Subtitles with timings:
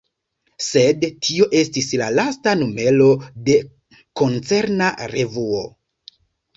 [0.67, 3.13] Sed tio estis la lasta numero
[3.53, 3.61] de
[4.25, 5.67] koncerna revuo.